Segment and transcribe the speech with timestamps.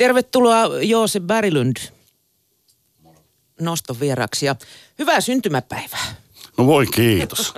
[0.00, 1.76] Tervetuloa Joose Berglund
[3.60, 4.56] noston vieraksi ja
[4.98, 6.14] hyvää syntymäpäivää.
[6.58, 7.54] No voi kiitos.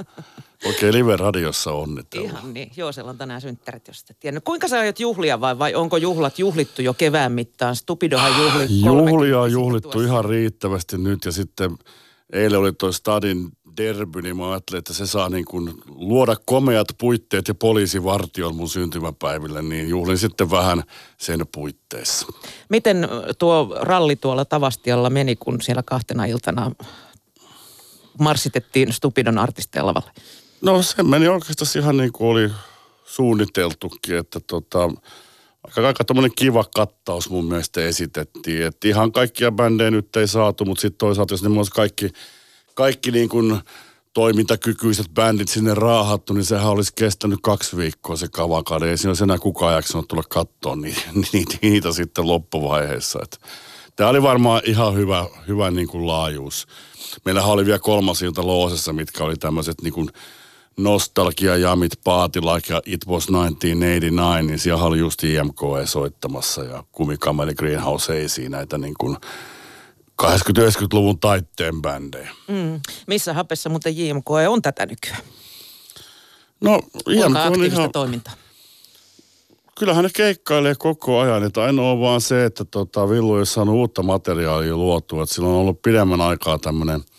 [0.64, 2.28] Oikein live-radiossa onnitella.
[2.28, 2.70] Ihan niin.
[2.76, 4.44] Joosella on tänään synttärit, jos et tiennyt.
[4.44, 7.76] Kuinka sä aiot juhlia vai, vai onko juhlat juhlittu jo kevään mittaan?
[7.76, 8.66] Stupidohan juhli.
[8.84, 10.08] Juhlia on juhlittu tuossa.
[10.08, 11.78] ihan riittävästi nyt ja sitten
[12.32, 16.86] eilen oli toi Stadin derby, niin mä ajattelin, että se saa niin kuin luoda komeat
[16.98, 20.82] puitteet ja poliisivartion mun syntymäpäiville, niin juhlin sitten vähän
[21.18, 22.26] sen puitteissa.
[22.68, 23.08] Miten
[23.38, 26.70] tuo ralli tuolla Tavastialla meni, kun siellä kahtena iltana
[28.18, 30.02] marssitettiin Stupidon artisteilla
[30.62, 32.50] No se meni oikeastaan ihan niin kuin oli
[33.04, 34.90] suunniteltukin, että tota,
[35.64, 36.04] aika, aika
[36.36, 38.66] kiva kattaus mun mielestä esitettiin.
[38.66, 42.08] Että ihan kaikkia bändejä nyt ei saatu, mutta sitten toisaalta jos ne kaikki,
[42.74, 43.60] kaikki niin kuin
[44.14, 48.90] toimintakykyiset bändit sinne raahattu, niin sehän olisi kestänyt kaksi viikkoa se kavakade.
[48.90, 51.00] Ei siinä olisi enää kukaan jaksanut tulla katsoa niitä,
[51.32, 53.18] niitä, niitä sitten loppuvaiheessa.
[53.22, 53.36] Että
[53.96, 56.66] tämä oli varmaan ihan hyvä, hyvä niin kuin laajuus.
[57.24, 60.08] Meillähän oli vielä kolmas ilta Loosessa, mitkä oli tämmöiset niin kuin
[60.76, 67.54] nostalgia jamit Like ja It Was 1989, niin siellä oli just IMK soittamassa ja Kumikameli
[67.54, 69.16] Greenhouse ei näitä niin kuin
[70.22, 72.30] 80-90-luvun taitteen bändejä.
[72.48, 72.80] Mm.
[73.06, 75.22] Missä hapessa muuten JMK on tätä nykyään?
[76.60, 77.92] No JMK on ihan...
[77.92, 78.34] toimintaa?
[79.78, 81.44] Kyllähän ne keikkailee koko ajan.
[81.44, 85.22] Että ainoa on vaan se, että tota, Villu ei saanut uutta materiaalia luotua.
[85.22, 87.00] Että sillä on ollut pidemmän aikaa tämmöinen–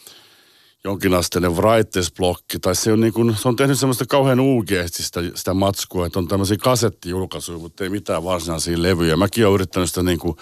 [0.83, 5.53] jonkinasteinen brightness-blokki, tai se on, niin kuin, se on tehnyt semmoista kauhean uugeesti sitä, sitä
[5.53, 9.17] matskua, että on tämmöisiä kasettijulkaisuja, mutta ei mitään varsinaisia levyjä.
[9.17, 10.37] Mäkin olen yrittänyt sitä niin kuin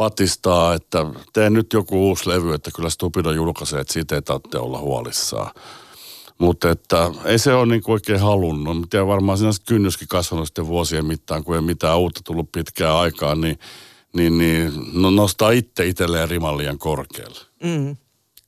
[0.00, 4.58] patistaa, että tee nyt joku uusi levy, että kyllä Stupido julkaisee, että siitä ei tarvitse
[4.58, 5.50] olla huolissaan.
[6.38, 8.80] Mutta että ei se ole niin kuin oikein halunnut.
[8.80, 12.96] Mä tiedän varmaan siinä kynnyskin kasvanut sitten vuosien mittaan, kun ei mitään uutta tullut pitkään
[12.96, 13.58] aikaan, niin,
[14.12, 17.40] niin, niin no nostaa itse itselleen riman liian korkealle.
[17.62, 17.96] Mm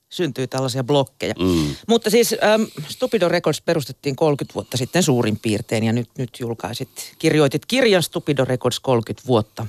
[0.09, 1.35] syntyy tällaisia blokkeja.
[1.39, 1.75] Mm.
[1.89, 7.15] Mutta siis ähm, Stupido Records perustettiin 30 vuotta sitten suurin piirtein ja nyt, nyt julkaisit,
[7.19, 9.67] kirjoitit kirjan Stupido Records 30 vuotta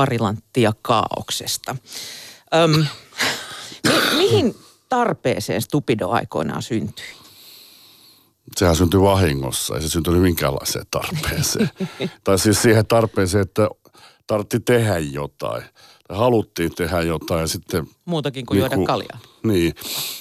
[0.00, 1.76] parilanttia kaauksesta.
[2.54, 2.80] Ähm,
[3.88, 4.54] mi- mihin
[4.88, 7.04] tarpeeseen Stupido aikoinaan syntyi?
[8.56, 11.70] Sehän syntyi vahingossa, ei se syntynyt minkäänlaiseen tarpeeseen.
[12.24, 13.68] tai siis siihen tarpeeseen, että
[14.26, 15.62] tarvitsi tehdä jotain
[16.08, 17.86] haluttiin tehdä jotain ja sitten...
[18.04, 19.18] Muutakin kuin niin juoda kaljaa.
[19.42, 19.74] Niin.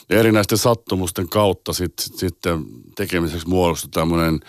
[0.09, 2.65] Ja erinäisten sattumusten kautta sitten sit, sitten
[2.95, 4.39] tekemiseksi muodostui tämmöinen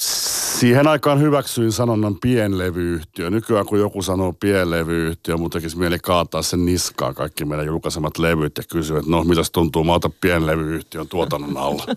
[0.00, 3.30] Siihen aikaan hyväksyin sanonnan pienlevyyhtiö.
[3.30, 8.56] Nykyään kun joku sanoo pienlevyyhtiö, mun tekisi mieli kaataa sen niskaan kaikki meidän julkaisemat levyt
[8.56, 11.86] ja kysyä, että no mitäs tuntuu, mä otan pienlevyyhtiön tuotannon alla.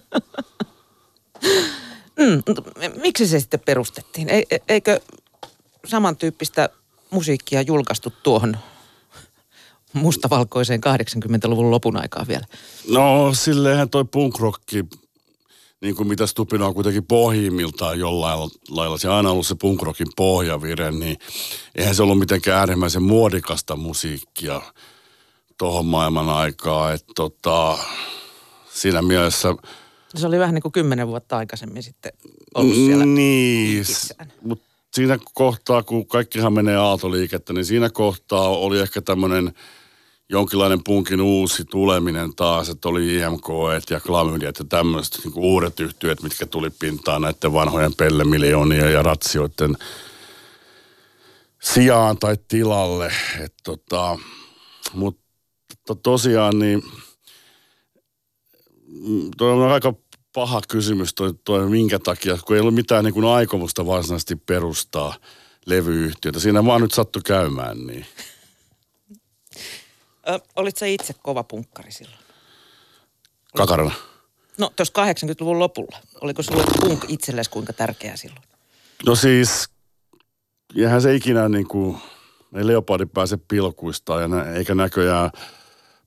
[2.19, 2.43] Mm,
[3.01, 4.29] miksi se sitten perustettiin?
[4.29, 4.99] E, eikö
[5.85, 6.69] samantyyppistä
[7.09, 8.57] musiikkia julkaistu tuohon
[9.93, 12.45] mustavalkoiseen 80-luvun lopun aikaan vielä?
[12.89, 14.85] No silleenhän toi punkrocki,
[15.83, 18.39] niin kuin mitä Stupina on kuitenkin pohjimmiltaan jollain
[18.69, 21.17] lailla, se on aina ollut se punkrockin pohjavire, niin
[21.75, 24.61] eihän se ollut mitenkään äärimmäisen muodikasta musiikkia
[25.57, 26.93] tuohon maailman aikaa.
[26.93, 27.77] Että tota,
[28.73, 29.55] siinä mielessä...
[30.15, 32.11] Se oli vähän niin kuin kymmenen vuotta aikaisemmin sitten
[32.55, 33.05] ollut siellä.
[33.05, 33.85] Niin,
[34.41, 39.53] mutta siinä kohtaa, kun kaikkihan menee aaltoliikettä, niin siinä kohtaa oli ehkä tämmöinen
[40.33, 43.47] jonkinlainen punkin uusi tuleminen taas, että oli IMK
[43.89, 49.77] ja klamydiat ja tämmöiset niin uudet yhtiöt, mitkä tuli pintaan näiden vanhojen pellemiljoonien ja ratsioiden
[51.61, 53.11] sijaan tai tilalle.
[53.43, 54.19] Et tota,
[54.93, 56.83] mutta tosiaan niin
[58.87, 59.93] mm, toi on aika
[60.33, 65.15] paha kysymys toi, toi minkä takia, kun ei ollut mitään niin aikomusta varsinaisesti perustaa
[65.65, 66.39] levyyhtiötä.
[66.39, 68.05] Siinä vaan nyt sattu käymään niin.
[70.29, 72.23] Ö, olit sä itse kova punkkari silloin?
[73.57, 73.91] Kakarana.
[74.57, 75.97] No tuossa 80-luvun lopulla.
[76.21, 78.41] Oliko sulle punk itsellesi kuinka tärkeää silloin?
[79.05, 79.69] No siis,
[80.75, 81.97] eihän se ikinä niin kuin,
[82.55, 85.31] ei Leopardi pääse pilkuista ja nä, eikä näköjään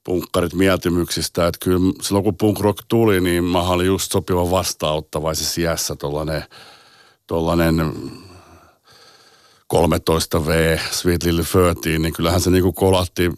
[0.05, 1.47] punkkarit mieltymyksistä.
[1.47, 6.45] Että kyllä silloin kun punk rock tuli, niin mä olin just sopiva vastaanottavaisessa sijässä tollanen,
[7.27, 7.93] tollanen
[9.75, 13.31] 13V Sweet Lily 13, niin kyllähän se niinku kolatti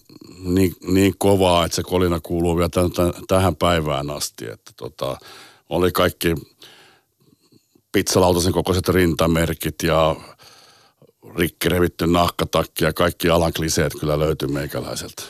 [0.42, 4.50] niin, niin kovaa, että se kolina kuuluu vielä tämän, tämän, tähän päivään asti.
[4.50, 5.16] Että tota,
[5.68, 6.34] oli kaikki
[7.92, 10.16] pizzalautasen kokoiset rintamerkit ja
[11.36, 15.22] rikki revitty nahkatakki ja kaikki alan kliseet kyllä löytyi meikäläiseltä.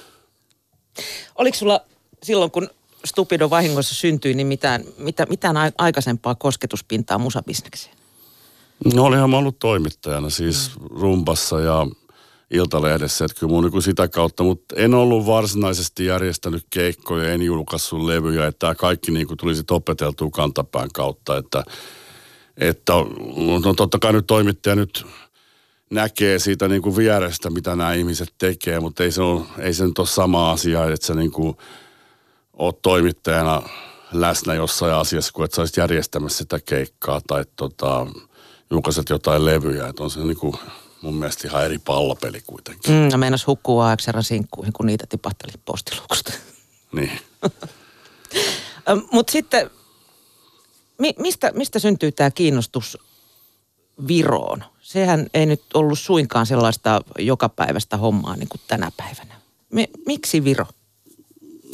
[1.34, 1.80] Oliko sulla
[2.22, 2.70] silloin, kun
[3.04, 7.96] Stupido vahingossa syntyi, niin mitään, mitä, mitään aikaisempaa kosketuspintaa musabisnekseen?
[8.94, 11.86] No olihan mä ollut toimittajana siis rumpassa ja
[12.50, 18.04] Iltalehdessä, että kyllä mun niin sitä kautta, mutta en ollut varsinaisesti järjestänyt keikkoja, en julkaissut
[18.04, 21.64] levyjä, että tämä kaikki niin kuin tuli sitten opeteltua kantapään kautta, että,
[22.56, 22.92] että
[23.62, 25.06] no totta kai nyt toimittaja nyt
[25.90, 29.86] näkee siitä niin kuin vierestä, mitä nämä ihmiset tekee, mutta ei se, ole, ei se
[29.86, 31.56] nyt ole sama asia, että sä niin kuin
[32.52, 33.62] oot toimittajana
[34.12, 38.06] läsnä jossain asiassa, kun et sä järjestämässä sitä keikkaa tai tota,
[38.70, 39.88] julkaiset jotain levyjä.
[39.88, 40.54] Että on se niin kuin
[41.02, 42.94] mun mielestä ihan eri pallopeli kuitenkin.
[42.94, 46.32] Mm, ja meinas hukkuu AXRan sinkkuihin, kun niitä tipahteli postiluukusta.
[46.92, 47.20] Niin.
[49.12, 49.70] Mutta sitten,
[50.98, 52.98] mi, mistä, mistä syntyy tämä kiinnostus
[54.08, 54.64] Viroon?
[54.80, 59.34] Sehän ei nyt ollut suinkaan sellaista jokapäiväistä hommaa niin kuin tänä päivänä.
[59.72, 60.66] Mi, miksi Viro?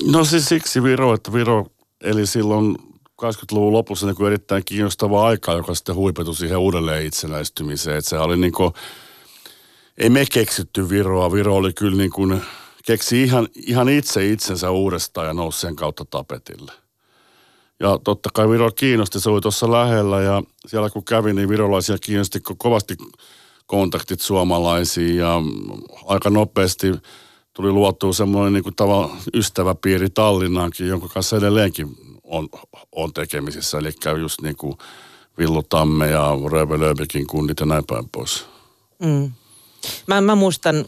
[0.06, 1.66] No siis siksi Viro, että Viro
[2.00, 2.76] eli silloin
[3.22, 7.98] 80-luvun lopussa niin erittäin kiinnostava aika, joka sitten huipetui siihen uudelleen itsenäistymiseen.
[7.98, 8.72] Että se oli niin kuin,
[9.98, 11.32] ei me keksitty Viroa.
[11.32, 12.42] Viro oli kyllä niin kuin,
[12.86, 16.72] keksi ihan, ihan itse itsensä uudestaan ja nousi sen kautta tapetille.
[17.80, 21.98] Ja totta kai Viro kiinnosti, se oli tuossa lähellä ja siellä kun kävin, niin virolaisia
[21.98, 22.96] kiinnosti kovasti
[23.66, 25.42] kontaktit suomalaisiin ja
[26.06, 26.92] aika nopeasti
[27.52, 32.48] tuli luotua semmoinen niin kuin tava, ystäväpiiri Tallinnaankin, jonka kanssa edelleenkin on,
[32.92, 33.78] on tekemisissä.
[33.78, 33.90] Eli
[34.20, 34.78] just niin kuin
[35.38, 38.46] Villu Tamme ja Röve Lööbikin kunnit ja näin päin pois.
[39.02, 39.32] Mm.
[40.06, 40.84] Mä, mä muistan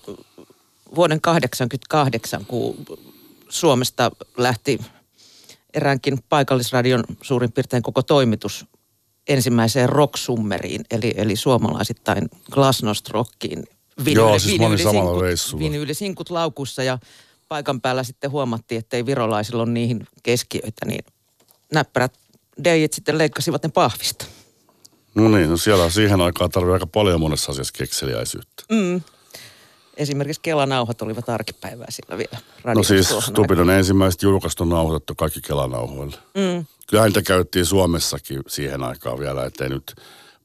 [0.95, 2.77] vuoden 88, kun
[3.49, 4.79] Suomesta lähti
[5.75, 8.67] eräänkin paikallisradion suurin piirtein koko toimitus
[9.29, 13.65] ensimmäiseen rocksummeriin, eli, eli suomalaisittain Glasnost Rockiin.
[14.05, 15.65] Vinyli, Joo, siis vinyli, samalla reissulla.
[15.65, 16.99] Vinyyli-sinkut laukussa ja
[17.49, 21.05] paikan päällä sitten huomattiin, että ei virolaisilla ole niihin keskiöitä, niin
[21.73, 22.13] näppärät
[22.65, 24.27] DJt sitten leikkasivat ne pahvista.
[25.17, 28.63] No niin, no siellä siihen aikaan tarvii aika paljon monessa asiassa kekseliäisyyttä.
[28.71, 29.01] Mm.
[29.97, 32.39] Esimerkiksi Kelanauhat olivat arkipäivää sillä vielä.
[32.65, 36.17] No siis Stupidon ensimmäiset julkaistu nauhoitettu kaikki Kelanauhoille.
[36.17, 36.67] Mm.
[36.87, 39.95] Kyllä niitä käyttiin Suomessakin siihen aikaan vielä, ettei nyt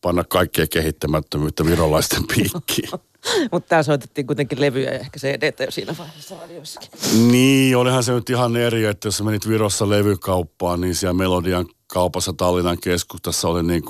[0.01, 2.89] panna kaikkea kehittämättömyyttä virolaisten piikkiin.
[3.51, 6.89] Mutta tämä soitettiin kuitenkin levyjä ja ehkä CD jo siinä vaiheessa radioissakin.
[7.31, 12.33] Niin, olihan se nyt ihan eri, että jos menit Virossa levykauppaan, niin siellä Melodian kaupassa
[12.33, 13.83] Tallinnan keskustassa oli niin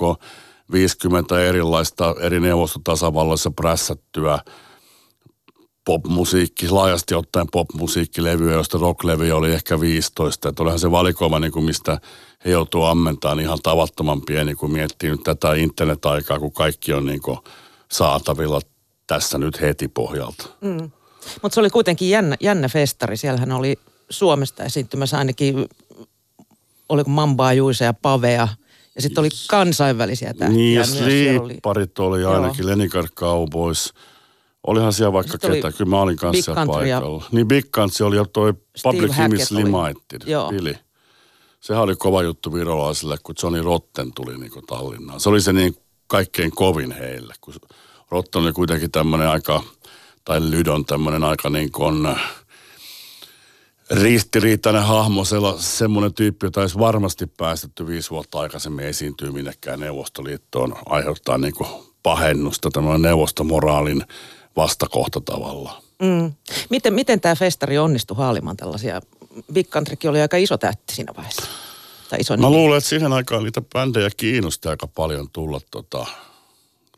[0.71, 4.39] 50 erilaista eri neuvostotasavalloissa prässättyä
[5.85, 10.49] popmusiikki, laajasti ottaen popmusiikkilevyjä, joista rocklevy oli ehkä 15.
[10.49, 11.99] Että olihan se valikoima, niin kuin mistä
[12.45, 17.21] he joutuu ammentamaan ihan tavattoman pieni, kun miettii nyt tätä internet-aikaa, kun kaikki on niin
[17.91, 18.61] saatavilla
[19.07, 20.47] tässä nyt heti pohjalta.
[20.61, 20.91] Mm.
[21.41, 23.17] Mutta se oli kuitenkin jännä, jännä festari.
[23.17, 23.79] Siellähän oli
[24.09, 25.69] Suomesta esiintymässä ainakin,
[26.89, 28.47] oliko Mambaa, Juisa ja Pavea.
[28.95, 33.93] Ja sitten oli kansainvälisiä tähtiä Niin ja Sleeparit oli, oli ainakin, Leningrad Cowboys.
[34.67, 37.25] Olihan siellä vaikka sitten ketä, kyllä mä olin kanssa siellä paikalla.
[37.31, 38.53] Niin Big Country oli jo toi
[38.83, 40.75] Public Image Limited, Billy.
[41.59, 45.19] Sehän oli kova juttu virolaisille, kun Johnny Rotten tuli niin Tallinnaan.
[45.19, 45.75] Se oli se niin
[46.07, 47.53] kaikkein kovin heille, kun
[48.11, 49.63] Rotten oli kuitenkin tämmöinen aika,
[50.25, 52.07] tai Lydon tämmöinen aika niin kuin
[53.91, 55.23] ristiriitainen hahmo,
[55.57, 61.69] semmoinen tyyppi, jota olisi varmasti päästetty viisi vuotta aikaisemmin esiintyy minnekään Neuvostoliittoon, aiheuttaa niin kuin
[62.03, 64.03] pahennusta, tämmöinen neuvostomoraalin
[64.55, 65.81] vastakohta tavallaan.
[66.01, 66.33] Mm.
[66.69, 69.01] Miten, miten tämä festari onnistui haalimaan tällaisia?
[69.53, 71.43] Big Countrykin oli aika iso tähti siinä vaiheessa.
[72.09, 76.05] Tai iso Mä luulen, että siihen aikaan niitä bändejä kiinnosti aika paljon tulla tota,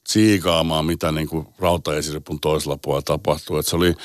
[0.03, 3.59] tsiikaamaan, mitä niin kuin rautaesiripun toisella puolella tapahtui.
[3.59, 3.95] Että se oli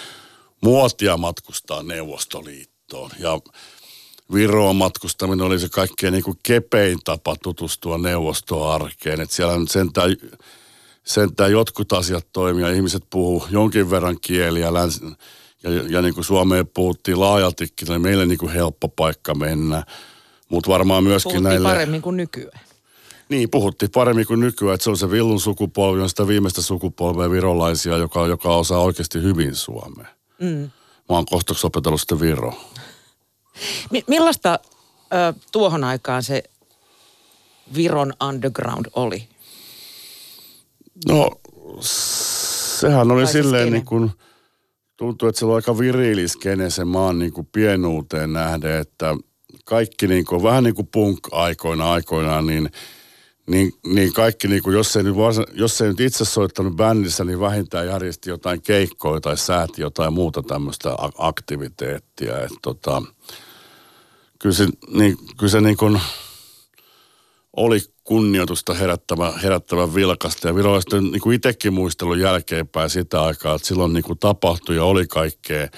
[0.61, 2.78] muotia matkustaa Neuvostoliittoon
[3.19, 3.41] ja
[4.35, 9.21] Viroon matkustaminen oli se kaikkein niin kuin kepein tapa tutustua neuvostoarkeen.
[9.21, 10.17] Että siellä nyt sentään,
[11.05, 15.01] sentään jotkut asiat toimia, ihmiset puhuu jonkin verran kieliä länsi,
[15.63, 19.85] ja, ja niin kuin Suomeen puhuttiin laajaltikin, oli meille niin kuin helppo paikka mennä.
[20.49, 21.69] Mutta varmaan myöskin Puhuttiin näille...
[21.69, 22.61] paremmin kuin nykyään.
[23.29, 27.31] Niin, puhuttiin paremmin kuin nykyään, että se on se villun sukupolvi, on sitä viimeistä sukupolvea
[27.31, 30.07] virolaisia, joka, joka osaa oikeasti hyvin suomea.
[30.41, 30.71] Mm.
[31.09, 32.55] Mä oon kohtaksi opetellut sitten Viro.
[33.91, 34.59] Mi- millaista
[35.13, 36.43] ö, tuohon aikaan se
[37.75, 39.29] Viron underground oli?
[41.09, 41.31] No,
[41.81, 44.11] sehän oli silleen niin kuin,
[44.97, 49.17] tuntuu, että se oli aika viriiliskene se maan niin kuin pienuuteen nähden, että
[49.65, 52.71] kaikki niin kuin, vähän niin kuin punk-aikoina aikoinaan, niin–
[53.49, 57.25] niin, niin kaikki, niin kuin, jos, ei nyt varsin, jos ei nyt itse soittanut bändissä,
[57.25, 62.43] niin vähintään järjesti jotain keikkoja tai sääti jotain muuta tämmöistä aktiviteettia.
[62.43, 63.03] Et, tota,
[64.39, 66.01] kyllä se, niin, kyllä se niin kuin
[67.57, 70.49] oli kunnioitusta herättävä, herättävä vilkasta.
[70.49, 74.85] Ja virolaisten niin kuin itsekin muistelun jälkeenpäin sitä aikaa, että silloin niin kuin tapahtui ja
[74.85, 75.69] oli kaikkea,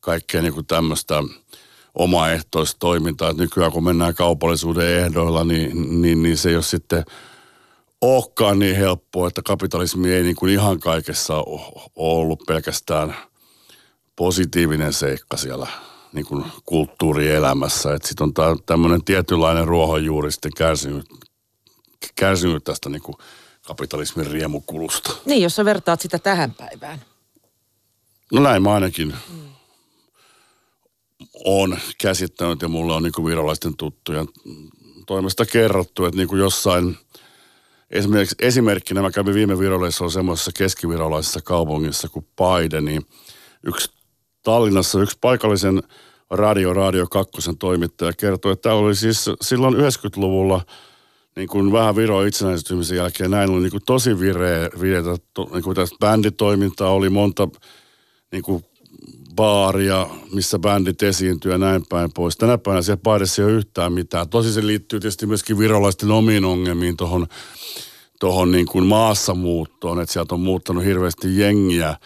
[0.00, 1.22] kaikkea niin kuin tämmöistä
[1.94, 3.30] omaehtoista toimintaa.
[3.30, 7.04] Että nykyään kun mennään kaupallisuuden ehdoilla, niin, niin, niin se ei ole sitten
[8.00, 13.16] olekaan niin helppoa, että kapitalismi ei niin kuin ihan kaikessa ole ollut pelkästään
[14.16, 15.66] positiivinen seikka siellä
[16.12, 17.94] niin kuin kulttuurielämässä.
[17.94, 21.06] Että sitten on tämmöinen tietynlainen ruohonjuuri sitten kärsinyt,
[22.14, 23.16] kärsinyt tästä niin kuin
[23.66, 25.12] kapitalismin riemukulusta.
[25.24, 26.98] Niin, jos sä vertaat sitä tähän päivään.
[28.32, 29.40] No näin mä ainakin mm.
[31.44, 34.26] on käsittänyt ja mulla on niin kuin virolaisten tuttuja
[35.06, 36.98] toimesta kerrottu, että niin kuin jossain,
[37.90, 43.06] esimerkiksi esimerkkinä mä kävin viime virolaisessa on semmoisessa keskivirolaisessa kaupungissa kuin Paide, niin
[43.62, 44.01] yksi
[44.42, 45.82] Tallinnassa yksi paikallisen
[46.30, 50.60] Radio Radio 2 toimittaja kertoi, että tämä oli siis silloin 90-luvulla
[51.36, 55.02] niin kuin vähän Viro itsenäistymisen jälkeen näin oli niin kuin tosi vireä, vireä
[55.52, 57.48] niin kuin tästä bänditoimintaa oli monta
[58.32, 58.64] niin kuin
[59.34, 62.36] baaria, missä bändit esiintyy ja näin päin pois.
[62.36, 64.28] Tänä päivänä siellä paidessa ei ole yhtään mitään.
[64.28, 67.26] Tosi se liittyy tietysti myöskin virolaisten omiin ongelmiin tuohon
[68.20, 71.96] tohon niin kuin maassamuuttoon, että sieltä on muuttanut hirveästi jengiä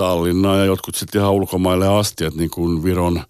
[0.00, 3.22] Tallinnaan ja jotkut sitten ihan ulkomaille asti, että niin kuin Viron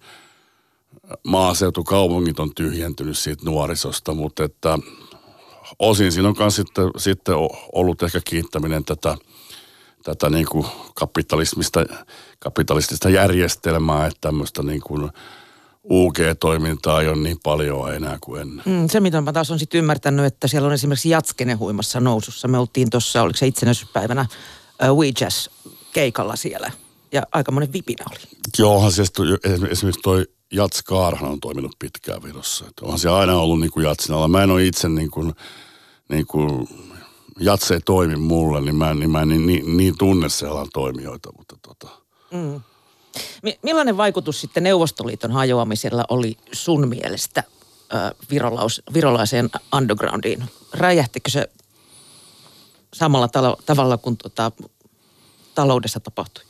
[1.23, 4.79] maaseutukaupungit on tyhjentynyt siitä nuorisosta, mutta että
[5.79, 7.35] osin siinä on myös sitten, sitten
[7.73, 9.17] ollut ehkä kiittäminen tätä,
[10.03, 11.85] tätä niin kuin kapitalismista,
[12.39, 15.09] kapitalistista järjestelmää, että tämmöistä niin kuin
[15.89, 18.65] UG-toimintaa ei ole niin paljon enää kuin ennen.
[18.65, 22.47] Mm, se, mitä mä taas on sitten ymmärtänyt, että siellä on esimerkiksi Jatskene huimassa nousussa.
[22.47, 24.25] Me oltiin tuossa, oliko se itsenäisyyspäivänä,
[24.89, 25.47] uh, We Jazz
[25.93, 26.71] keikalla siellä.
[27.11, 28.19] Ja aika monen vipinä oli.
[28.57, 29.03] Joohan se
[29.69, 32.65] esimerkiksi toi Jats Kaarhan on toiminut pitkään Virossa.
[32.67, 35.33] Että onhan se aina ollut niin kuin Jatsin Mä en ole itse niin kuin,
[36.09, 36.67] niin kuin
[37.39, 40.67] Jats ei toimi mulle, niin mä, niin mä en niin, niin, niin tunne se alan
[40.73, 41.29] toimijoita.
[41.37, 41.87] Mutta tota.
[42.31, 42.61] mm.
[43.61, 47.43] Millainen vaikutus sitten Neuvostoliiton hajoamisella oli sun mielestä
[47.95, 50.43] äh, virolaus, virolaiseen undergroundiin?
[50.73, 51.49] Räjähtikö se
[52.93, 54.51] samalla talo, tavalla kuin tota,
[55.55, 56.43] taloudessa tapahtui?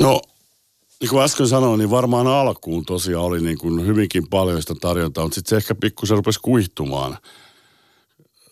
[0.00, 0.20] No,
[1.00, 5.24] niin kuin äsken sanoin, niin varmaan alkuun tosiaan oli niin kuin hyvinkin paljon sitä tarjontaa,
[5.24, 7.18] mutta sitten se ehkä pikkusen rupesi kuihtumaan.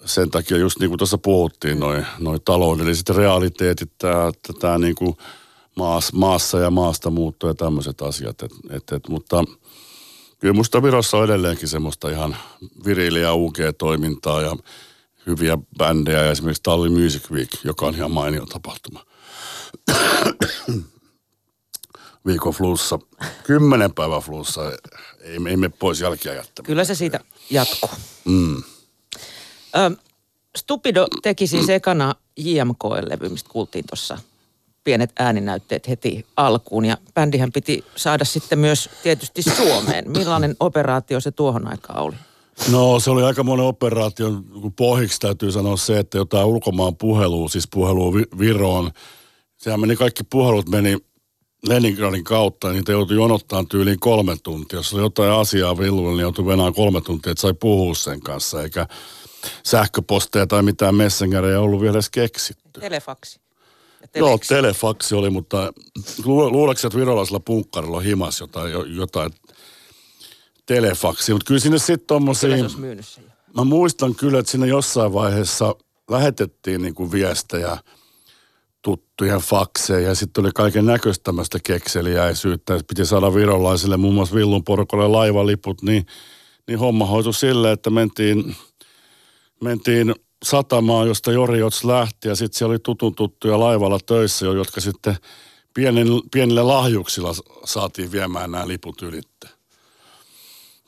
[0.04, 3.92] Sen takia just niin kuin tuossa puhuttiin, noin noi taloudelliset realiteetit,
[4.60, 5.16] tämä, niin kuin
[5.76, 8.42] maas, maassa ja maasta muutto ja tämmöiset asiat.
[8.42, 9.44] Et, et, et, mutta
[10.38, 12.36] kyllä musta Virossa on edelleenkin semmoista ihan
[12.84, 14.56] viriliä UG-toimintaa ja
[15.26, 19.04] hyviä bändejä ja esimerkiksi Tallin Music Week, joka on ihan mainio tapahtuma.
[22.26, 22.98] Viikon flussa,
[23.44, 24.60] kymmenen päivän flussa,
[25.20, 26.66] ei, ei me pois jälkiä jättämään.
[26.66, 27.90] Kyllä se siitä jatkuu.
[28.24, 28.62] Mm.
[29.76, 29.90] Ö,
[30.56, 34.18] Stupido teki siis ekana JMK-levy, mistä kuultiin tuossa
[34.84, 36.84] pienet ääninäytteet heti alkuun.
[36.84, 40.10] Ja bändihän piti saada sitten myös tietysti Suomeen.
[40.10, 42.16] Millainen operaatio se tuohon aikaan oli?
[42.72, 44.30] No se oli aika monen operaatio.
[44.76, 48.90] Pohjiksi täytyy sanoa se, että jotain ulkomaan puhelua, siis puhelua Viroon.
[49.56, 50.96] Sehän meni, kaikki puhelut meni
[51.68, 54.78] Leningradin kautta, niin niitä joutui jonottaa tyyliin kolme tuntia.
[54.78, 58.62] Jos oli jotain asiaa villuilla, niin joutui venään kolme tuntia, että sai puhua sen kanssa,
[58.62, 58.86] eikä
[59.64, 62.80] sähköposteja tai mitään messengereja ollut vielä edes keksitty.
[62.80, 63.40] Telefaksi.
[64.14, 65.72] Joo, telefaksi oli, mutta
[66.24, 69.30] luuleeko että virolaisella punkkarilla on himas jotain, jotain
[70.66, 72.56] telefaksi, mutta kyllä sinne sitten tommosia...
[73.56, 75.74] Mä muistan kyllä, että sinne jossain vaiheessa
[76.10, 77.78] lähetettiin niinku viestejä
[78.82, 82.80] tuttujen fakseja ja sitten oli kaiken näköistä tämmöistä kekseliäisyyttä.
[82.88, 86.06] Piti saada virolaisille muun muassa Villun porukalle laivaliput, niin,
[86.66, 88.56] niin homma hoitui sille, että mentiin,
[89.60, 90.14] mentiin
[90.44, 95.16] satamaan, josta Jori Jots lähti ja sitten siellä oli tutun tuttuja laivalla töissä, jotka sitten
[95.74, 97.32] pienillä, pienillä lahjuksilla
[97.64, 99.48] saatiin viemään nämä liput ylitte.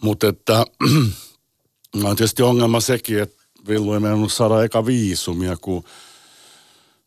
[0.02, 0.64] Mutta että
[2.04, 5.84] on tietysti ongelma sekin, että Villu ei mennyt saada eka viisumia, kun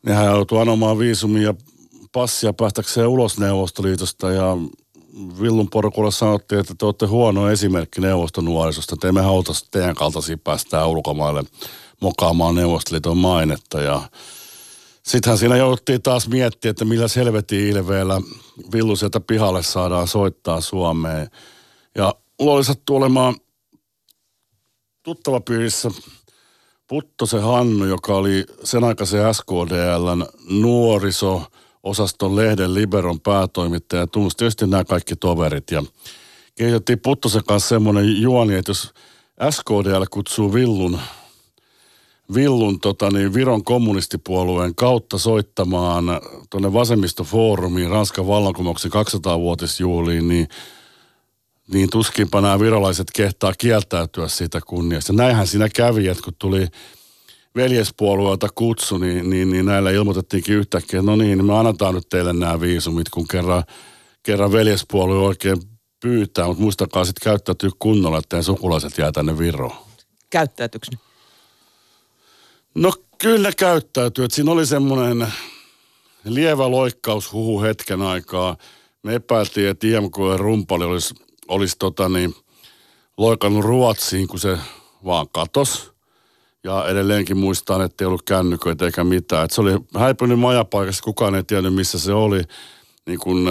[0.03, 1.53] nehän joutui anomaan viisumia
[2.12, 4.58] passia päästäkseen ulos Neuvostoliitosta ja
[5.41, 10.88] Villun porukulla sanottiin, että te olette huono esimerkki neuvostonuorisosta, että emme auta teidän kaltaisia päästään
[10.88, 11.44] ulkomaille
[12.01, 14.01] mokaamaan Neuvostoliiton mainetta ja
[15.08, 18.22] Sittenhän siinä jouduttiin taas miettiä, että millä selvetin ilveellä
[18.74, 21.27] Villu sieltä pihalle saadaan soittaa Suomeen.
[21.96, 23.36] Ja mulla oli sattu olemaan
[25.03, 25.91] tuttava piirissä
[26.88, 31.44] Puttosen Hannu, joka oli sen aikaisen SKDLn nuoriso
[31.84, 34.08] osaston lehden Liberon päätoimittaja.
[34.08, 35.84] Tunnusti tietysti nämä kaikki toverit ja
[36.56, 38.94] kehitettiin Puttosen kanssa semmoinen juoni, että jos
[39.50, 41.00] SKDL kutsuu Villun,
[42.34, 46.06] Villun tota niin, Viron kommunistipuolueen kautta soittamaan
[46.50, 50.48] tuonne vasemmistofoorumiin Ranskan vallankumouksen 200-vuotisjuhliin, niin,
[51.74, 55.13] niin tuskinpa nämä virolaiset kehtaa kieltäytyä siitä kunniasta.
[55.13, 56.67] Näinhän siinä kävi, että kun tuli
[57.55, 62.33] veljespuolueelta kutsu, niin, niin, niin näillä ilmoitettiinkin yhtäkkiä, että no niin, me annetaan nyt teille
[62.33, 63.63] nämä viisumit, kun kerran,
[64.24, 65.57] kerran veljespuolue oikein
[66.00, 69.75] pyytää, mutta muistakaa sitten käyttäytyä kunnolla, että sukulaiset jää tänne Viroon.
[70.29, 70.97] Käyttäytyykö ne?
[72.75, 74.25] No kyllä käyttäytyy.
[74.25, 75.27] Että siinä oli semmoinen
[76.24, 78.57] lievä loikkaushuhu hetken aikaa.
[79.03, 81.15] Me epäiltiin, että IMK Rumpali olisi,
[81.47, 82.35] olisi tota niin,
[83.17, 84.57] loikannut Ruotsiin, kun se
[85.05, 85.91] vaan katos.
[86.63, 89.45] Ja edelleenkin muistan, että ei ollut kännyköitä eikä mitään.
[89.45, 92.41] Et se oli häipynyt majapaikassa, kukaan ei tiennyt missä se oli.
[93.05, 93.47] Niin kun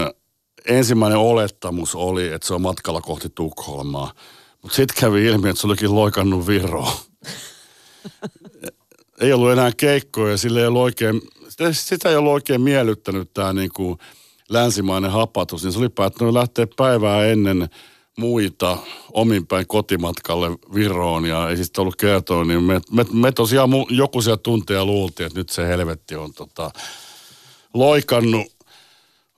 [0.67, 4.13] ensimmäinen olettamus oli, että se on matkalla kohti Tukholmaa.
[4.63, 6.93] Mutta sitten kävi ilmi, että se olikin loikannut Viroon.
[9.21, 13.53] ei ollut enää keikkoja, sille ei ollut oikein, sitä, sitä ei ollut oikein miellyttänyt tämä
[13.53, 13.99] niinku
[14.51, 17.69] länsimainen hapatus, niin se oli päättänyt lähteä päivää ennen
[18.19, 18.79] muita
[19.13, 24.37] ominpäin kotimatkalle Viroon ja ei sitten ollut kertoa, niin me, me, me tosiaan joku siellä
[24.37, 26.71] tunteja luultiin, että nyt se helvetti on tota,
[27.75, 28.57] loikannut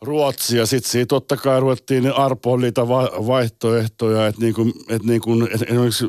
[0.02, 0.66] Ruotsia.
[0.66, 2.88] Sitten siitä totta kai ruvettiin arpoon niitä
[3.26, 6.06] vaihtoehtoja, että niin kuin, että niin että esimerkiksi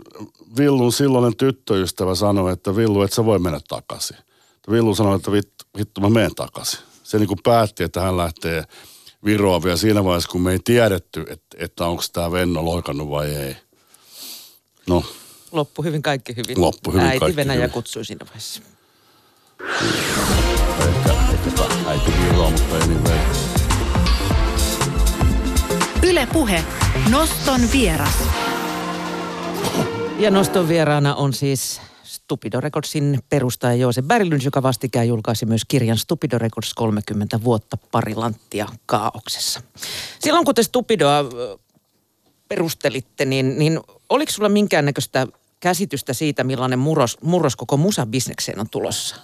[0.57, 4.17] Villun silloinen tyttöystävä sanoi, että Villu, et sä voi mennä takaisin.
[4.71, 6.88] Villu sanoi, että vittu, vittu mä menen takaisin.
[7.09, 8.63] Se niin kuin päätti, että hän lähtee
[9.25, 13.35] Viroa vielä siinä vaiheessa, kun me ei tiedetty, että, että onko tämä Venno loikannut vai
[13.35, 13.55] ei.
[14.87, 15.03] No.
[15.51, 16.61] Loppu hyvin, kaikki hyvin.
[16.61, 17.71] Loppu hyvin, Äiti kaikki Venäjä hyvin.
[17.71, 18.61] kutsui siinä vaiheessa.
[20.87, 23.03] Ehkä, ehkä äiti Viroa, mutta ei niin.
[26.03, 26.63] Yle Puhe.
[27.09, 28.17] Noston vieras.
[30.19, 35.97] Ja noston vieraana on siis Stupido Recordsin perustaja Joose Berlyn, joka vastikään julkaisi myös kirjan
[35.97, 39.61] Stupido Records 30 vuotta parilanttia kaauksessa.
[40.19, 41.25] Silloin kun te Stupidoa
[42.47, 43.79] perustelitte, niin, niin
[44.09, 45.27] oliko sulla minkäännäköistä
[45.59, 49.15] käsitystä siitä, millainen murros, murros koko musabisnekseen on tulossa?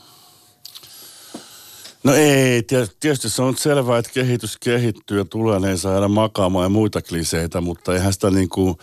[2.04, 2.64] No ei,
[3.00, 7.02] tietysti se on selvää, että kehitys kehittyy ja tulee, ne ei saa makaamaan ja muita
[7.02, 8.76] kliseitä, mutta eihän sitä niin kuin,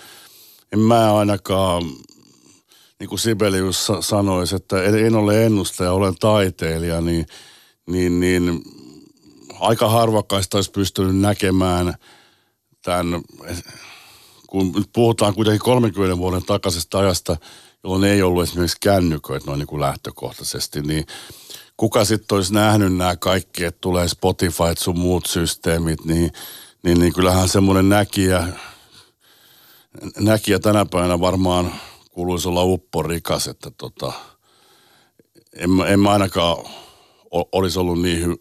[0.72, 1.82] en mä ainakaan,
[3.02, 7.26] niin kuin Sibelius sanoisi, että en ole ennustaja, olen taiteilija, niin,
[7.86, 8.62] niin, niin
[9.60, 11.94] aika harvakkaista olisi pystynyt näkemään
[12.82, 13.22] tämän,
[14.46, 17.36] kun nyt puhutaan kuitenkin 30 vuoden takaisesta ajasta,
[17.84, 21.06] jolloin ei ollut esimerkiksi kännyköitä noin niin kuin lähtökohtaisesti, niin
[21.76, 26.32] kuka sitten olisi nähnyt nämä kaikki, että tulee Spotify sun muut systeemit, niin,
[26.82, 28.48] niin, niin kyllähän semmoinen näkijä,
[30.18, 31.72] näkijä tänä päivänä varmaan
[32.12, 34.12] kuuluisi olla upporikas, että tota,
[35.56, 36.66] en, en mä ainakaan
[37.30, 38.36] olisi ollut niin hy,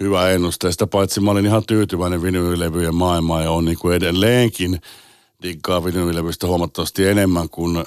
[0.00, 0.72] hyvä ennuste.
[0.72, 4.80] Sitä paitsi mä olin ihan tyytyväinen vinyylevyjen maailmaan ja on niin kuin edelleenkin
[5.42, 7.84] diggaa vinyylevyistä huomattavasti enemmän kuin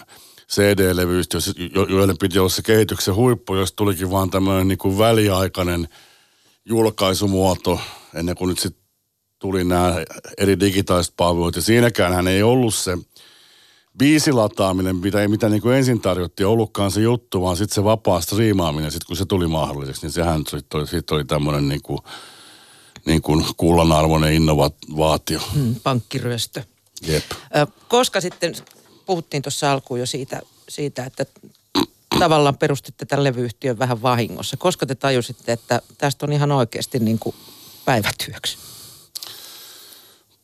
[0.49, 1.37] CD-levyistä,
[1.89, 5.87] joiden piti olla se kehityksen huippu, jos tulikin vaan tämmöinen niin kuin väliaikainen
[6.65, 7.79] julkaisumuoto,
[8.13, 8.83] ennen kuin nyt sitten
[9.39, 9.95] tuli nämä
[10.37, 11.55] eri digitaaliset palvelut.
[11.55, 12.97] Ja siinäkään hän ei ollut se
[13.97, 18.91] biisilataaminen, mitä mitä niin kuin ensin tarjottiin, ollutkaan se juttu, vaan sitten se vapaa striimaaminen,
[18.91, 21.99] sitten kun se tuli mahdolliseksi, niin sehän sitten oli, sit oli tämmöinen niin kuin,
[23.05, 25.39] niin kuin kullanarvoinen innovaatio.
[25.53, 26.63] Hmm, pankkiryöstö.
[27.07, 27.23] Jep.
[27.87, 28.55] Koska sitten
[29.05, 31.25] puhuttiin tuossa alkuun jo siitä, siitä, että
[32.19, 34.57] tavallaan perustitte tämän levyyhtiön vähän vahingossa.
[34.57, 37.35] Koska te tajusitte, että tästä on ihan oikeasti niin kuin
[37.85, 38.57] päivätyöksi?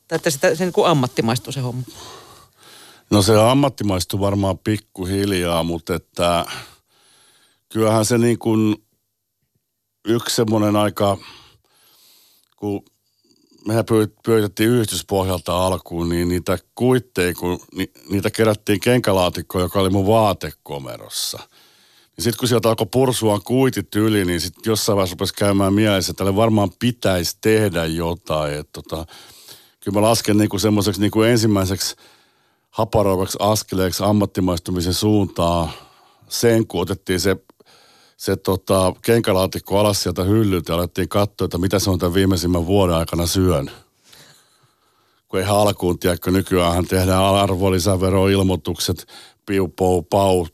[0.07, 1.83] Tai että sitä, se niin kuin ammattimaistuu se homma.
[3.11, 6.45] No se ammattimaistuu varmaan pikkuhiljaa, mutta että
[7.69, 8.75] kyllähän se niin kuin
[10.05, 11.17] yksi semmoinen aika,
[12.55, 12.85] kun
[13.67, 13.85] mehän
[14.23, 21.39] pyöritettiin yhdistyspohjalta alkuun, niin niitä kuitteja, kun ni, niitä kerättiin kenkälaatikko, joka oli mun vaatekomerossa.
[22.17, 26.11] Niin sitten kun sieltä alkoi pursua kuitit yli, niin sitten jossain vaiheessa rupesi käymään mielessä,
[26.11, 28.53] että tälle varmaan pitäisi tehdä jotain.
[28.53, 29.05] Että tota,
[29.79, 31.95] kyllä mä lasken niinku semmoiseksi niinku ensimmäiseksi
[32.79, 35.71] haparoivaksi askeleeksi ammattimaistumisen suuntaa
[36.29, 37.37] sen, kun otettiin se
[38.17, 42.65] se tota, kenkälaatikko alas sieltä hyllyltä ja alettiin katsoa, että mitä se on tämän viimeisimmän
[42.65, 43.71] vuoden aikana syön.
[45.27, 49.07] Kun ei alkuun, tiedätkö, nykyään tehdään arvonlisäveroilmoitukset,
[49.45, 50.47] piu, pou, pau,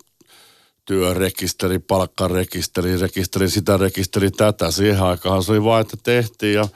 [0.85, 4.71] työrekisteri, palkkarekisteri, rekisteri sitä, rekisteri tätä.
[4.71, 6.67] Siihen aikaan se oli vaan, että tehtiin ja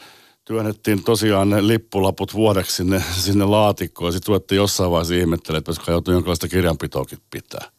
[0.50, 4.14] työnnettiin tosiaan ne lippulaput vuodeksi sinne, sinne laatikkoon.
[4.14, 7.72] Sitten ruvettiin jossain vaiheessa ihmettelemään, että pitäisikö joutua jonkinlaista kirjanpitoakin pitää.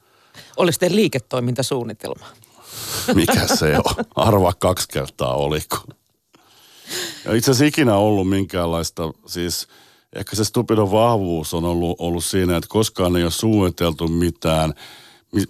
[0.56, 2.26] Oliko teidän liiketoimintasuunnitelma?
[3.14, 4.04] Mikä se on?
[4.14, 5.76] Arvaa kaksi kertaa oliko.
[7.24, 9.68] Ja itse asiassa ikinä ollut minkäänlaista, siis
[10.16, 14.74] ehkä se stupidon vahvuus on ollut, ollut siinä, että koskaan ei ole suunniteltu mitään,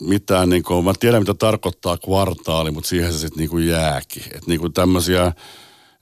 [0.00, 4.22] mitään niin kuin, mä tiedän mitä tarkoittaa kvartaali, mutta siihen se sitten niin kuin jääkin.
[4.24, 5.32] Että niin kuin tämmöisiä,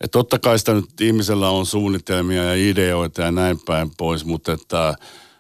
[0.00, 4.52] että totta kai sitä nyt ihmisellä on suunnitelmia ja ideoita ja näin päin pois, mutta
[4.52, 4.94] että,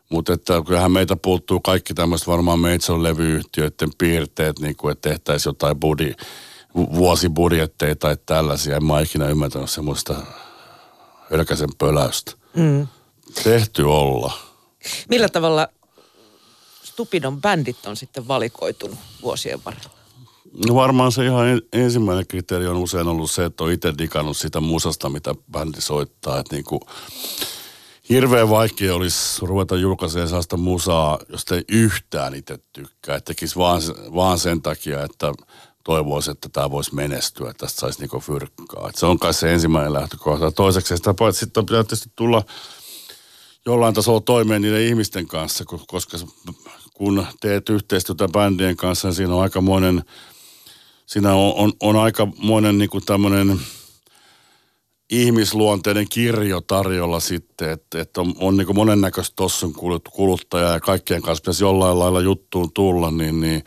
[0.08, 5.50] mutta että kyllähän meitä puuttuu kaikki tämmöiset varmaan Meitson levyyhtiöiden piirteet, niin kuin, että tehtäisiin
[5.50, 6.14] jotain budi,
[6.74, 8.76] vuosibudjetteja tai tällaisia.
[8.76, 10.14] En mä ikinä ymmärtänyt semmoista
[11.30, 12.32] hölkäsen pöläystä.
[12.56, 12.86] Mm.
[13.44, 14.32] Tehty olla.
[15.08, 15.68] Millä tavalla
[16.82, 19.97] Stupidon bändit on sitten valikoitunut vuosien varrella?
[20.66, 24.60] No varmaan se ihan ensimmäinen kriteeri on usein ollut se, että on itse digannut sitä
[24.60, 26.38] musasta, mitä bändi soittaa.
[26.38, 26.80] Että niin kuin,
[28.08, 33.16] hirveän vaikea olisi ruveta julkaisemaan sellaista musaa, josta ei yhtään itse tykkää.
[33.16, 33.82] Että tekisi vaan,
[34.14, 35.32] vaan sen takia, että
[35.84, 38.88] toivoisi, että tämä voisi menestyä, tästä saisi niinku fyrkkaa.
[38.88, 40.52] Että se on kai se ensimmäinen lähtökohta.
[40.52, 42.42] Toiseksi sitä sitten pitää tietysti tulla
[43.66, 46.18] jollain tasolla toimeen niiden ihmisten kanssa, koska
[46.94, 50.04] kun teet yhteistyötä bändien kanssa, niin siinä on aikamoinen,
[51.08, 53.60] siinä on, on, on aikamoinen niin kuin tämmöinen
[55.10, 59.72] ihmisluonteinen kirjo tarjolla sitten, että, että on, on niin monennäköistä tossun
[60.10, 63.64] kuluttajaa ja kaikkien kanssa pitäisi jollain lailla juttuun tulla, niin, niin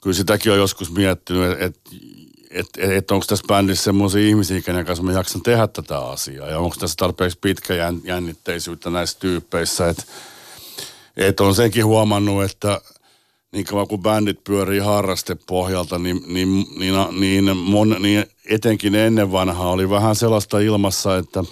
[0.00, 1.90] kyllä sitäkin on joskus miettinyt, että, että
[2.54, 6.48] että et onko tässä bändissä semmoisia ihmisiä, kenen kanssa mä jaksan tehdä tätä asiaa.
[6.48, 7.74] Ja onko tässä tarpeeksi pitkä
[8.04, 9.88] jännitteisyyttä näissä tyyppeissä.
[9.88, 10.02] Että
[11.16, 12.80] et on senkin huomannut, että
[13.54, 19.70] niin kauan kuin bändit pyörii harrastepohjalta, niin, niin, niin, niin, mon, niin etenkin ennen vanhaa
[19.70, 21.44] oli vähän sellaista ilmassa, että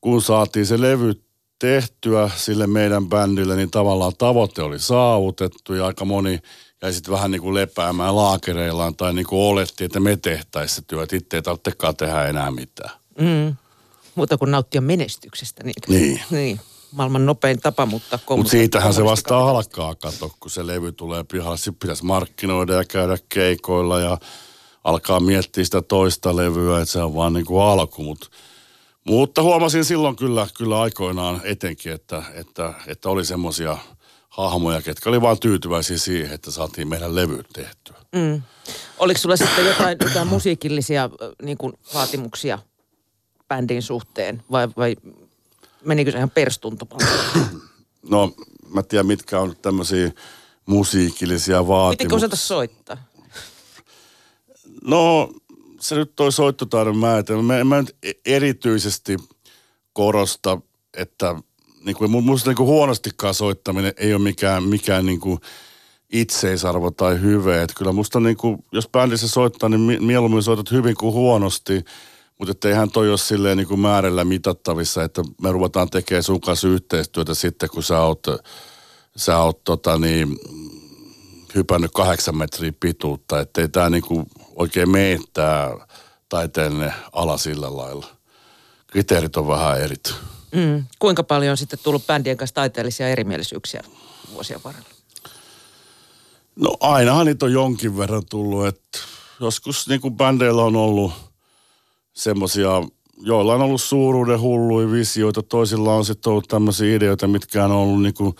[0.00, 1.22] kun saatiin se levy
[1.58, 6.38] tehtyä sille meidän bändille, niin tavallaan tavoite oli saavutettu ja aika moni
[6.82, 10.82] jäi sitten vähän niin kuin lepäämään laakereillaan tai niin kuin oletti, että me tehtäisiin se
[10.86, 12.90] työ, että itse ei tarvitsekaan tehdä enää mitään.
[13.20, 13.56] Mm.
[14.14, 15.64] Muuta kuin nauttia menestyksestä.
[15.64, 15.74] Niin.
[15.88, 16.20] niin.
[16.30, 16.60] niin
[16.96, 18.18] maailman nopein tapa, mutta...
[18.30, 21.56] Mutta siitähän se vasta alkaa, kato, kun se levy tulee pihalle.
[21.56, 24.18] Sitten pitäisi markkinoida ja käydä keikoilla ja
[24.84, 28.02] alkaa miettiä sitä toista levyä, että se on vaan niin kuin alku.
[28.02, 28.30] Mut,
[29.04, 33.78] mutta huomasin silloin kyllä, kyllä aikoinaan etenkin, että, että, että oli semmoisia
[34.28, 37.96] hahmoja, ketkä oli vaan tyytyväisiä siihen, että saatiin meidän levy tehtyä.
[38.12, 38.42] Mm.
[38.98, 41.10] Oliko sulla sitten jotain, jotain musiikillisia
[41.42, 42.58] niin kuin vaatimuksia
[43.48, 44.96] bändin suhteen vai, vai
[45.86, 47.00] menikö se ihan perstuntamaan?
[48.10, 48.32] No,
[48.74, 50.10] mä tiedän mitkä on tämmöisiä
[50.66, 51.96] musiikillisia vaatimuksia.
[51.98, 52.96] Pitikö osata soittaa?
[54.84, 55.32] No,
[55.80, 57.42] se nyt toi soittotaidon määritelmä.
[57.42, 57.96] Mä, mä nyt
[58.26, 59.16] erityisesti
[59.92, 60.58] korosta,
[60.96, 61.34] että
[61.84, 65.40] niin kuin, musta niin kuin huonostikaan soittaminen ei ole mikään, mikään niin kuin
[66.12, 67.62] itseisarvo tai hyve.
[67.62, 71.84] Että kyllä musta niin kuin, jos bändissä soittaa, niin mieluummin soitat hyvin kuin huonosti.
[72.38, 76.68] Mutta eihän toi ole silleen niin kuin määrällä mitattavissa, että me ruvetaan tekemään sun kanssa
[76.68, 78.26] yhteistyötä sitten, kun sä oot,
[79.16, 80.38] sä oot tota niin,
[81.54, 83.40] hypännyt kahdeksan metriä pituutta.
[83.40, 85.70] Että ei tää niin kuin oikein mene tää
[86.28, 88.06] taiteellinen ala sillä lailla.
[88.86, 90.14] Kriteerit on vähän erit.
[90.52, 90.84] Mm.
[90.98, 93.82] Kuinka paljon on sitten tullut bändien kanssa taiteellisia erimielisyyksiä
[94.32, 94.88] vuosien varrella?
[96.56, 98.98] No ainahan niitä on jonkin verran tullut, että
[99.40, 101.12] joskus niin kuin bändeillä on ollut
[102.16, 102.70] semmoisia,
[103.20, 108.02] joilla on ollut suuruuden hulluja visioita, toisilla on sitten ollut tämmöisiä ideoita, mitkä on ollut
[108.02, 108.34] niin kuin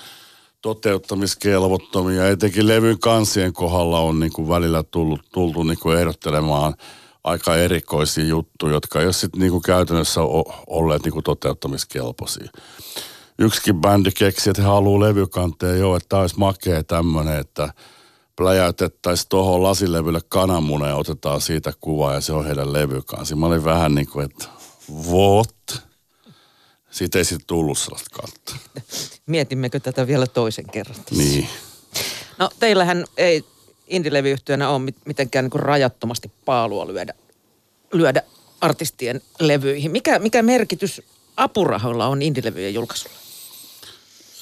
[0.63, 2.29] toteuttamiskelvottomia.
[2.29, 6.75] Etenkin levyn kansien kohdalla on niin kuin välillä tullut, tultu niin kuin ehdottelemaan–
[7.27, 10.21] aika erikoisia juttuja, jotka ei ole sitten niinku käytännössä
[10.67, 12.51] olleet niinku toteuttamiskelpoisia.
[13.39, 17.73] Yksikin bändi keksi, että he haluaa levykanteen jo, että tämä olisi makea tämmöinen, että
[18.37, 23.35] pläjäytettäisiin tuohon lasilevylle kananmuna ja otetaan siitä kuva ja se on heidän levykansi.
[23.35, 24.45] Mä olin vähän niin kuin, että
[25.11, 25.83] what?
[26.91, 28.57] Siitä ei sitten tullut sellaista kautta.
[29.27, 30.97] Mietimmekö tätä vielä toisen kerran?
[31.11, 31.49] Niin.
[32.39, 33.45] No teillähän ei
[33.87, 37.15] indilevyyhtiönä ole mitenkään niin kuin rajattomasti paalua lyödä,
[37.93, 38.23] lyödä
[38.61, 39.91] artistien levyihin.
[39.91, 41.03] Mikä, mikä merkitys
[41.37, 43.17] apurahoilla on indilevyjen julkaisulla?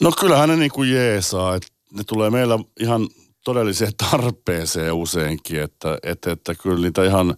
[0.00, 3.08] No kyllähän ne niin kuin jeesaa, että ne tulee meillä ihan
[3.44, 7.36] todelliseen tarpeeseen useinkin, että, että, että kyllä niitä ihan,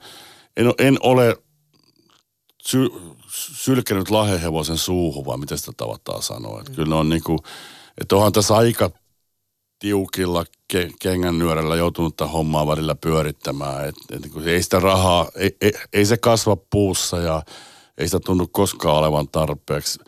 [0.57, 1.37] en, en ole
[2.63, 2.89] sy,
[3.33, 6.61] sylkenyt lahehevosen suuhun, vai miten sitä tavataan sanoa.
[6.61, 6.77] Että mm.
[6.77, 7.39] Kyllä ne on niin kuin,
[8.01, 8.91] että onhan tässä aika
[9.79, 13.89] tiukilla ke, kengän nyörällä joutunut tätä hommaa välillä pyörittämään.
[13.89, 17.43] Et, et, kun ei sitä rahaa, ei, ei, ei se kasva puussa ja
[17.99, 19.99] ei sitä tunnu koskaan olevan tarpeeksi.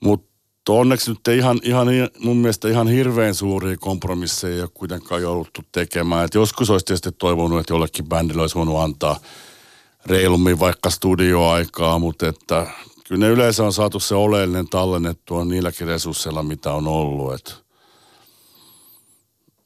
[0.00, 0.35] Mutta
[0.68, 6.24] onneksi nyt ihan, ihan, mun mielestä ihan hirveän suuria kompromisseja ei ole kuitenkaan jouduttu tekemään.
[6.24, 9.20] Et joskus olisi tietysti toivonut, että jollekin bändille olisi voinut antaa
[10.06, 12.66] reilummin vaikka studioaikaa, mutta että
[13.08, 17.34] kyllä ne yleensä on saatu se oleellinen tallennettua niilläkin resursseilla, mitä on ollut.
[17.34, 17.66] Että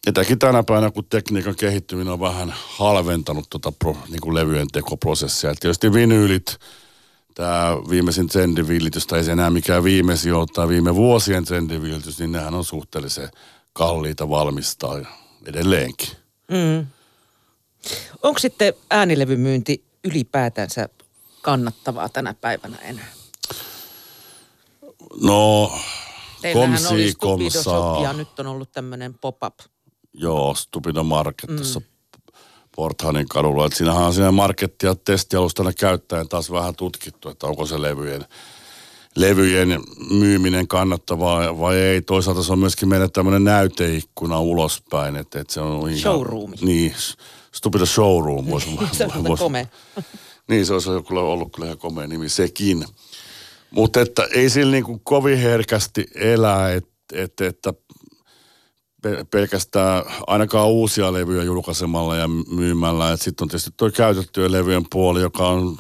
[0.07, 5.51] Etäkin tänä päivänä, kun tekniikan kehittyminen on vähän halventanut tuota pro, niin kuin levyjen tekoprosessia.
[5.51, 6.59] Et tietysti vinyylit,
[7.35, 12.33] tämä viimeisin trendivillitys, tai ei se enää mikään viimeisin ole, tai viime vuosien trendivillitys, niin
[12.33, 13.29] nehän on suhteellisen
[13.73, 15.01] kalliita valmistaa
[15.47, 16.09] edelleenkin.
[16.51, 16.87] Mm.
[18.23, 20.89] Onko sitten äänilevymyynti ylipäätänsä
[21.43, 23.13] kannattavaa tänä päivänä enää?
[25.23, 25.73] No,
[26.43, 29.55] Teillähän komsi, oli ja nyt on ollut tämmöinen pop-up.
[30.13, 31.83] Joo, Stupido Market mm.
[32.81, 33.67] Porthanin kadulla.
[33.67, 38.25] Et siinähän on siinä marketti- ja testialustana käyttäen taas vähän tutkittu, että onko se levyjen,
[39.17, 42.03] levyjen myyminen kannattavaa vai ei.
[42.03, 45.17] Toisaalta se on myöskin meidän tämmöinen näyteikkuna ulospäin.
[45.17, 46.57] Että, että se on ihan, Showroomi.
[46.61, 46.95] Niin,
[47.53, 48.47] Stupido Showroom.
[48.51, 49.67] Voisi, se on voisi, komea.
[50.49, 52.85] Niin, se olisi kyllä ollut kyllä ihan komea nimi sekin.
[53.71, 57.73] Mutta että ei sillä niin kuin kovin herkästi elää, että, että, että
[59.31, 63.17] pelkästään ainakaan uusia levyjä julkaisemalla ja myymällä.
[63.17, 65.79] Sitten on tietysti tuo käytettyjen levyjen puoli, joka on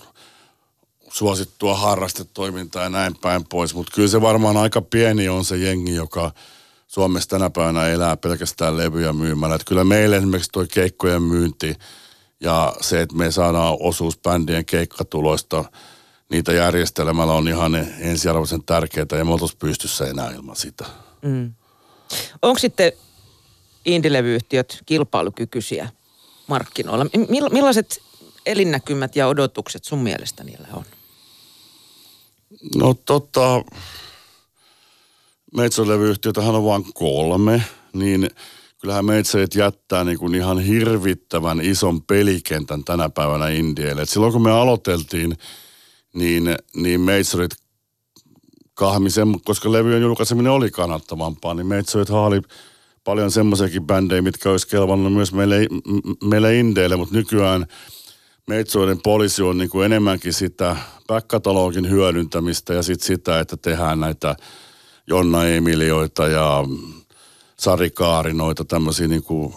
[1.10, 3.74] suosittua harrastetoimintaa ja näin päin pois.
[3.74, 6.32] Mutta kyllä se varmaan aika pieni on se jengi, joka
[6.86, 9.54] Suomessa tänä päivänä elää pelkästään levyjä myymällä.
[9.54, 11.74] Et kyllä meille esimerkiksi tuo keikkojen myynti
[12.40, 15.64] ja se, että me saadaan osuus bändien keikkatuloista
[16.30, 20.84] niitä järjestelemällä on ihan ensiarvoisen tärkeää ja me pystyssä enää ilman sitä.
[21.22, 21.52] Mm.
[22.42, 22.92] Onko sitten
[23.84, 25.88] indilevyyhtiöt kilpailukykyisiä
[26.46, 27.06] markkinoilla?
[27.52, 28.02] Millaiset
[28.46, 30.84] elinnäkymät ja odotukset sun mielestä niillä on?
[32.76, 33.64] No tota,
[35.56, 37.62] Meitson-levyyhtiötähän on vain kolme,
[37.92, 38.30] niin
[38.80, 44.02] kyllähän Meitseet jättää niin kuin ihan hirvittävän ison pelikentän tänä päivänä Indieille.
[44.02, 45.36] Et silloin kun me aloiteltiin,
[46.14, 47.52] niin, niin Meitsorit
[48.74, 52.42] kahmisen, koska levyjen julkaiseminen oli kannattavampaa, niin Meitsorit haali
[53.04, 55.56] paljon semmoisiakin bändejä, mitkä olisi kelvannut myös meille,
[56.24, 57.66] meille Indeille, mutta nykyään
[58.50, 64.36] Meitsoiden poliisi on niin kuin enemmänkin sitä back-katalogin hyödyntämistä ja sitten sitä, että tehdään näitä
[65.06, 66.64] Jonna Emilioita ja
[67.58, 69.54] Sari Kaarinoita, tämmöisiä niin kuin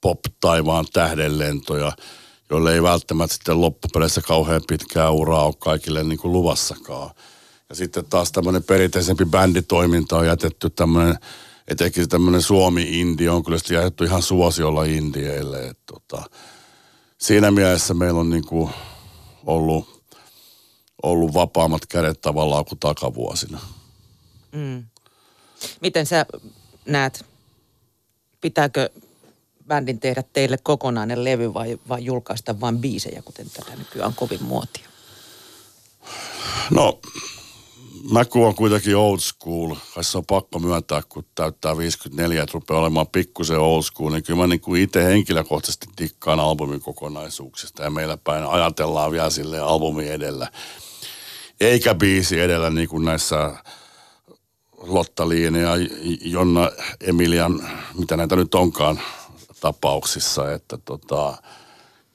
[0.00, 1.92] pop-taivaan tähdenlentoja,
[2.50, 7.10] joille ei välttämättä sitten loppupeleissä kauhean pitkää uraa ole kaikille niin kuin luvassakaan.
[7.68, 11.18] Ja sitten taas tämmöinen perinteisempi bänditoiminta on jätetty tämmöinen
[11.68, 15.68] etenkin tämmöinen Suomi-India on kyllä jaettu ihan suosiolla Indieille.
[15.68, 16.22] Et tota,
[17.18, 18.70] siinä mielessä meillä on niinku
[19.46, 20.04] ollut,
[21.02, 23.60] ollut vapaammat kädet tavallaan kuin takavuosina.
[24.52, 24.84] Mm.
[25.80, 26.26] Miten sä
[26.86, 27.24] näet,
[28.40, 28.90] pitääkö
[29.66, 34.42] bändin tehdä teille kokonainen levy vai, vai julkaista vain biisejä, kuten tätä nykyään on kovin
[34.42, 34.88] muotia?
[36.70, 37.00] No,
[38.12, 39.74] mä kuvan kuitenkin old school.
[39.94, 44.22] Kai se on pakko myöntää, kun täyttää 54, että rupeaa olemaan pikkusen old school, niin
[44.22, 47.82] kyllä mä niin kuin itse henkilökohtaisesti dikkaan albumin kokonaisuuksista.
[47.82, 50.50] Ja meillä päin ajatellaan vielä sille albumi edellä.
[51.60, 53.56] Eikä biisi edellä niin kuin näissä
[54.76, 55.72] Lotta Liine ja
[56.20, 59.00] Jonna Emilian, mitä näitä nyt onkaan
[59.60, 60.52] tapauksissa.
[60.52, 61.34] Että tota,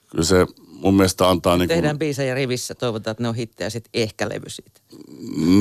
[0.08, 0.48] kyllä se
[0.82, 1.58] mun mielestä antaa...
[1.58, 4.82] Niin Tehdään biisejä rivissä, toivotaan, että ne on hittejä, sitten ehkä levy siitä.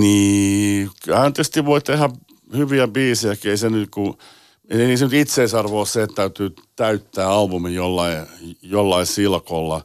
[0.01, 2.09] Niin, kyllähän tietysti voi tehdä
[2.57, 4.19] hyviä biisejäkin, ei se nyt kun...
[4.71, 8.27] Ei se nyt itseisarvo se, että täytyy täyttää albumin jollain,
[8.63, 9.85] jollain silkolla.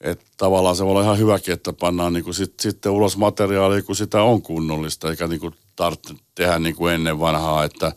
[0.00, 3.82] Että tavallaan se voi olla ihan hyväkin, että pannaan niin kuin sit, sitten ulos materiaalia,
[3.82, 7.92] kun sitä on kunnollista, eikä niin kuin tarvitse tehdä niin kuin ennen vanhaa, että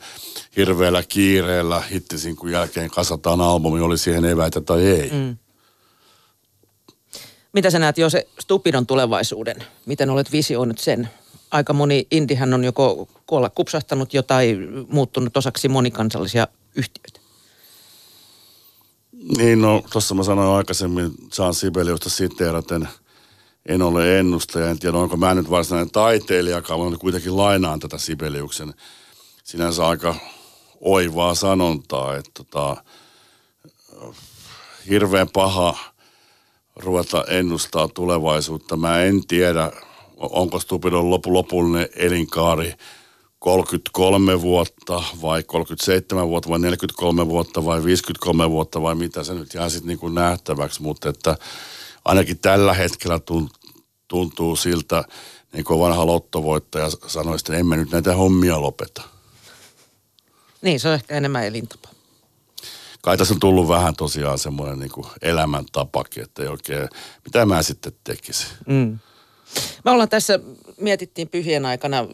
[0.57, 5.09] hirveällä kiireellä hittisin kun jälkeen kasataan albumi, oli siihen eväitä tai ei.
[5.09, 5.37] Mm.
[7.53, 9.63] Mitä sä näet jo se Stupidon tulevaisuuden?
[9.85, 11.09] Miten olet visioinut sen?
[11.51, 14.57] Aika moni indihän on joko kuolla kupsahtanut jo tai
[14.87, 17.19] muuttunut osaksi monikansallisia yhtiöitä.
[19.37, 22.87] Niin, no tuossa mä sanoin aikaisemmin Jean Sibeliusta siteeraten,
[23.65, 28.73] en ole ennustaja, en tiedä onko mä nyt varsinainen taiteilijakaan, mutta kuitenkin lainaan tätä Sibeliuksen
[29.43, 30.15] sinänsä aika
[30.81, 32.77] oivaa sanontaa, että tota,
[34.89, 35.77] hirveän paha
[36.79, 38.77] ruveta ennustaa tulevaisuutta.
[38.77, 39.71] Mä en tiedä,
[40.17, 42.73] onko Stupidon lopu lopullinen elinkaari
[43.39, 49.53] 33 vuotta vai 37 vuotta vai 43 vuotta vai 53 vuotta vai mitä se nyt
[49.53, 51.37] jää sitten niin kuin nähtäväksi, mutta että
[52.05, 53.19] ainakin tällä hetkellä
[54.07, 55.03] tuntuu siltä,
[55.53, 59.01] niin kuin vanha lottovoittaja sanoi, että emme nyt näitä hommia lopeta.
[60.61, 61.89] Niin, se on ehkä enemmän elintapa.
[63.01, 66.89] Kai tässä on tullut vähän tosiaan semmoinen niin elämäntapakin, että ei oikein,
[67.25, 68.47] mitä mä sitten tekisin.
[68.67, 68.99] Mm.
[69.85, 70.39] Me ollaan tässä,
[70.81, 72.07] mietittiin pyhien aikana,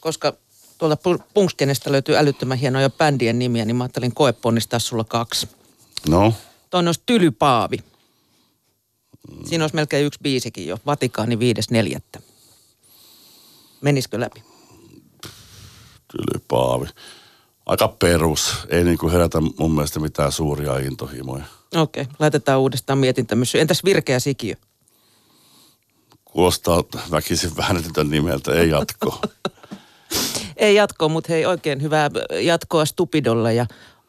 [0.00, 0.32] koska
[0.78, 0.96] tuolta
[1.34, 5.48] Punkskenestä löytyy älyttömän hienoja bändien nimiä, niin mä ajattelin koeponnistaa sulla kaksi.
[6.08, 6.34] No?
[6.70, 7.76] Toinen olisi Tylypaavi.
[9.44, 11.38] Siinä olisi melkein yksi biisikin jo, Vatikaani
[12.14, 12.22] 5.4.
[13.80, 14.42] Menisikö läpi?
[16.12, 16.86] Tylypaavi.
[17.66, 18.54] Aika perus.
[18.68, 21.44] Ei niin kuin herätä mun mielestä mitään suuria intohimoja.
[21.76, 22.14] Okei, okay.
[22.18, 23.60] laitetaan uudestaan mietintämyssy.
[23.60, 24.54] Entäs Virkeä Sikiö?
[26.24, 29.20] Kuulostaa väkisin väännetytä nimeltä, ei jatko.
[30.56, 32.10] ei jatko, mutta hei oikein hyvää
[32.42, 33.66] jatkoa Stupidolla ja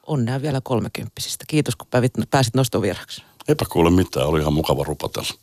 [0.07, 1.45] onnea vielä kolmekymppisistä.
[1.47, 1.87] Kiitos kun
[2.31, 3.23] pääsit nostovieraaksi.
[3.47, 5.29] Eipä kuule mitään, oli ihan mukava rupatella.